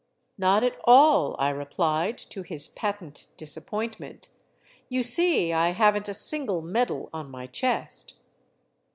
'*" 0.15 0.27
Not 0.39 0.63
at 0.63 0.79
all," 0.83 1.35
I 1.37 1.49
replied, 1.49 2.17
to 2.17 2.41
his 2.41 2.67
patent 2.69 3.27
disappointment." 3.37 4.29
You 4.89 5.03
see 5.03 5.53
I 5.53 5.73
have 5.73 5.95
n't 5.95 6.09
a 6.09 6.15
single 6.15 6.63
medal 6.63 7.11
on 7.13 7.29
my 7.29 7.45
chest." 7.45 8.15